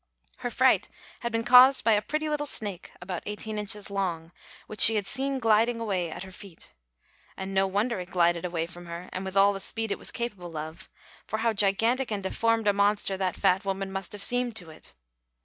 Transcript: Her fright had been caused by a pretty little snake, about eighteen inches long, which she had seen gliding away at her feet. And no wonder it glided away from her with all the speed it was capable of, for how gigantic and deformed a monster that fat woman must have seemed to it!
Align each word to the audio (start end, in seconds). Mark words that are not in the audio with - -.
Her 0.37 0.49
fright 0.49 0.89
had 1.19 1.31
been 1.31 1.43
caused 1.43 1.83
by 1.85 1.91
a 1.93 2.01
pretty 2.01 2.27
little 2.27 2.47
snake, 2.47 2.91
about 3.03 3.21
eighteen 3.27 3.59
inches 3.59 3.91
long, 3.91 4.31
which 4.65 4.81
she 4.81 4.95
had 4.95 5.05
seen 5.05 5.37
gliding 5.37 5.79
away 5.79 6.09
at 6.09 6.23
her 6.23 6.31
feet. 6.31 6.73
And 7.37 7.53
no 7.53 7.67
wonder 7.67 7.99
it 7.99 8.09
glided 8.09 8.43
away 8.43 8.65
from 8.65 8.87
her 8.87 9.11
with 9.23 9.37
all 9.37 9.53
the 9.53 9.59
speed 9.59 9.91
it 9.91 9.99
was 9.99 10.09
capable 10.09 10.57
of, 10.57 10.89
for 11.27 11.37
how 11.45 11.53
gigantic 11.53 12.11
and 12.11 12.23
deformed 12.23 12.67
a 12.67 12.73
monster 12.73 13.15
that 13.17 13.35
fat 13.35 13.63
woman 13.63 13.91
must 13.91 14.11
have 14.13 14.23
seemed 14.23 14.55
to 14.55 14.71
it! 14.71 14.95